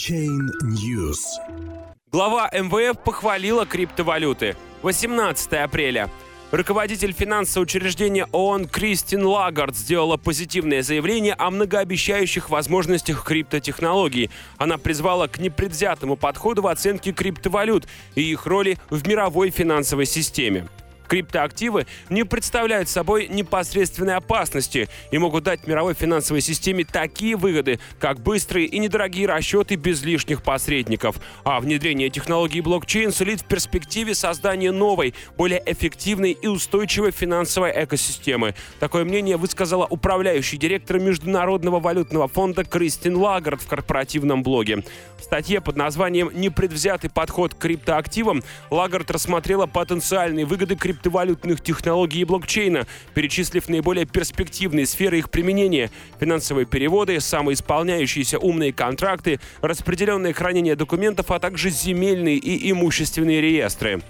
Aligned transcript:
Chain 0.00 0.48
News. 0.62 1.18
Глава 2.10 2.50
МВФ 2.54 3.04
похвалила 3.04 3.66
криптовалюты. 3.66 4.56
18 4.80 5.52
апреля. 5.52 6.08
Руководитель 6.52 7.12
финансового 7.12 7.64
учреждения 7.64 8.26
ООН 8.32 8.68
Кристин 8.68 9.26
Лагард 9.26 9.76
сделала 9.76 10.16
позитивное 10.16 10.82
заявление 10.82 11.34
о 11.34 11.50
многообещающих 11.50 12.48
возможностях 12.48 13.22
криптотехнологий. 13.24 14.30
Она 14.56 14.78
призвала 14.78 15.28
к 15.28 15.38
непредвзятому 15.38 16.16
подходу 16.16 16.62
в 16.62 16.68
оценке 16.68 17.12
криптовалют 17.12 17.86
и 18.14 18.22
их 18.22 18.46
роли 18.46 18.78
в 18.88 19.06
мировой 19.06 19.50
финансовой 19.50 20.06
системе. 20.06 20.66
Криптоактивы 21.10 21.88
не 22.08 22.22
представляют 22.22 22.88
собой 22.88 23.26
непосредственной 23.26 24.14
опасности 24.14 24.88
и 25.10 25.18
могут 25.18 25.42
дать 25.42 25.66
мировой 25.66 25.94
финансовой 25.94 26.40
системе 26.40 26.84
такие 26.84 27.34
выгоды, 27.34 27.80
как 27.98 28.20
быстрые 28.20 28.66
и 28.66 28.78
недорогие 28.78 29.26
расчеты 29.26 29.74
без 29.74 30.04
лишних 30.04 30.44
посредников. 30.44 31.16
А 31.42 31.58
внедрение 31.58 32.10
технологий 32.10 32.60
блокчейн 32.60 33.10
сулит 33.10 33.40
в 33.40 33.46
перспективе 33.46 34.14
создание 34.14 34.70
новой, 34.70 35.12
более 35.36 35.60
эффективной 35.66 36.30
и 36.30 36.46
устойчивой 36.46 37.10
финансовой 37.10 37.72
экосистемы. 37.74 38.54
Такое 38.78 39.04
мнение 39.04 39.36
высказала 39.36 39.86
управляющий 39.90 40.58
директор 40.58 41.00
Международного 41.00 41.80
валютного 41.80 42.28
фонда 42.28 42.62
Кристин 42.62 43.16
Лагард 43.16 43.60
в 43.62 43.66
корпоративном 43.66 44.44
блоге. 44.44 44.84
В 45.18 45.24
статье 45.24 45.60
под 45.60 45.74
названием 45.74 46.30
«Непредвзятый 46.32 47.10
подход 47.10 47.54
к 47.54 47.58
криптоактивам» 47.58 48.44
Лагард 48.70 49.10
рассмотрела 49.10 49.66
потенциальные 49.66 50.46
выгоды 50.46 50.76
криптоактивов 50.76 50.99
криптовалютных 51.00 51.62
технологий 51.62 52.20
и 52.20 52.24
блокчейна, 52.24 52.86
перечислив 53.14 53.68
наиболее 53.68 54.04
перспективные 54.04 54.86
сферы 54.86 55.18
их 55.18 55.30
применения– 55.30 55.90
финансовые 56.20 56.66
переводы, 56.66 57.20
самоисполняющиеся 57.20 58.38
умные 58.38 58.72
контракты, 58.72 59.40
распределенное 59.62 60.32
хранение 60.32 60.76
документов, 60.76 61.30
а 61.30 61.38
также 61.38 61.70
земельные 61.70 62.36
и 62.36 62.70
имущественные 62.70 63.40
реестры. 63.40 64.02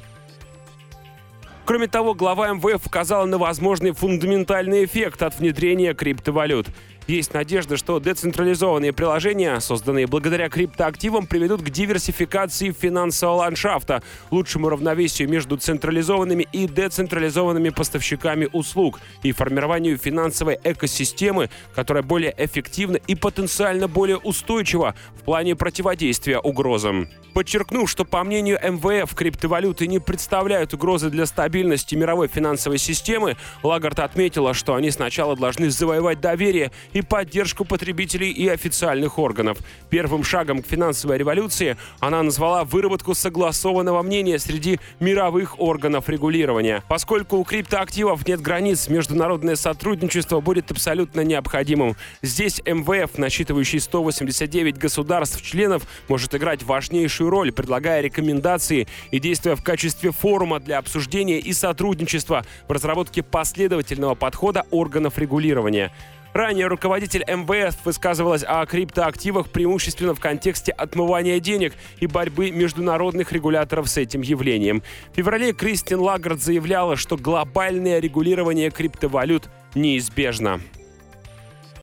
Кроме 1.64 1.87
того, 1.87 2.14
глава 2.14 2.53
МВФ 2.53 2.84
указала 2.84 3.27
на 3.27 3.39
возможный 3.39 3.92
фундаментальный 3.92 4.84
эффект 4.84 5.23
от 5.23 5.39
внедрения 5.39 5.95
криптовалют– 5.95 6.67
есть 7.06 7.34
надежда, 7.34 7.77
что 7.77 7.98
децентрализованные 7.98 8.93
приложения, 8.93 9.59
созданные 9.61 10.06
благодаря 10.06 10.48
криптоактивам, 10.48 11.27
приведут 11.27 11.62
к 11.62 11.70
диверсификации 11.70 12.73
финансового 12.73 13.37
ландшафта, 13.37 14.03
лучшему 14.31 14.69
равновесию 14.69 15.29
между 15.29 15.57
централизованными 15.57 16.47
и 16.53 16.67
децентрализованными 16.67 17.70
поставщиками 17.70 18.48
услуг 18.53 19.01
и 19.23 19.33
формированию 19.33 19.98
финансовой 19.98 20.59
экосистемы, 20.62 21.51
которая 21.75 22.03
более 22.03 22.34
эффективна 22.37 22.97
и 23.07 23.14
потенциально 23.14 23.89
более 23.89 24.19
устойчива 24.19 24.95
в 25.17 25.23
плане 25.23 25.57
противодействия 25.57 26.39
угрозам. 26.39 27.09
Подчеркнув, 27.35 27.89
что 27.89 28.05
по 28.05 28.25
мнению 28.25 28.59
МВФ 28.62 29.14
криптовалюты 29.14 29.87
не 29.87 30.01
представляют 30.01 30.75
угрозы 30.75 31.11
для 31.11 31.27
стабильности 31.27 31.95
мировой 31.95 32.29
финансовой 32.29 32.79
системы, 32.79 33.37
Лагард 33.62 34.01
отметила, 34.01 34.53
что 34.53 34.75
они 34.75 34.91
сначала 34.91 35.37
должны 35.37 35.70
завоевать 35.70 36.20
доверие 36.20 36.73
и 36.92 37.02
поддержку 37.02 37.64
потребителей 37.64 38.30
и 38.30 38.48
официальных 38.48 39.19
органов. 39.19 39.58
Первым 39.91 40.24
шагом 40.24 40.62
к 40.62 40.66
финансовой 40.66 41.19
революции 41.19 41.77
она 42.00 42.22
назвала 42.22 42.64
выработку 42.64 43.14
согласованного 43.14 44.02
мнения 44.02 44.38
среди 44.38 44.80
мировых 45.00 45.61
органов 45.61 46.08
регулирования. 46.08 46.83
Поскольку 46.88 47.36
у 47.36 47.44
криптоактивов 47.44 48.27
нет 48.27 48.41
границ, 48.41 48.88
международное 48.88 49.56
сотрудничество 49.56 50.41
будет 50.41 50.70
абсолютно 50.70 51.22
необходимым. 51.22 51.96
Здесь 52.22 52.61
МВФ, 52.64 53.18
насчитывающий 53.18 53.80
189 53.80 54.78
государств-членов, 54.78 55.83
может 56.08 56.34
играть 56.34 56.62
важнейшую 56.62 57.30
роль, 57.30 57.52
предлагая 57.52 58.00
рекомендации 58.00 58.88
и 59.11 59.18
действуя 59.18 59.56
в 59.56 59.62
качестве 59.62 60.12
форума 60.12 60.61
для 60.61 60.78
обсуждения 60.78 61.38
и 61.38 61.52
сотрудничества 61.52 62.44
в 62.68 62.72
разработке 62.72 63.22
последовательного 63.22 64.14
подхода 64.14 64.64
органов 64.70 65.18
регулирования. 65.18 65.92
Ранее 66.33 66.68
руководитель 66.68 67.24
МВС 67.27 67.77
высказывалась 67.85 68.45
о 68.46 68.64
криптоактивах 68.64 69.48
преимущественно 69.48 70.14
в 70.14 70.20
контексте 70.20 70.73
отмывания 70.73 71.41
денег 71.41 71.74
и 71.98 72.07
борьбы 72.07 72.51
международных 72.51 73.33
регуляторов 73.33 73.89
с 73.89 73.96
этим 73.96 74.23
явлением. 74.23 74.83
В 75.13 75.17
феврале 75.17 75.52
Кристин 75.52 75.98
Лагард 75.98 76.41
заявляла, 76.41 76.96
что 76.96 77.17
глобальное 77.17 77.98
регулирование 77.98 78.70
криптовалют 78.70 79.48
неизбежно. 79.74 80.61